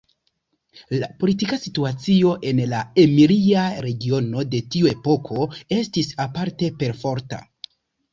La 1.01 1.07
politika 1.23 1.57
situacio 1.65 2.31
en 2.51 2.61
la 2.71 2.79
Emilia 3.03 3.65
regiono 3.87 4.45
de 4.55 4.63
tiu 4.77 4.89
epoko 4.93 5.45
estis 5.77 6.11
aparte 6.27 6.71
perforta. 6.81 7.41